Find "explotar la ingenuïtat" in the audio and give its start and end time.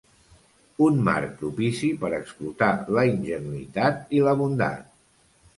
2.21-4.19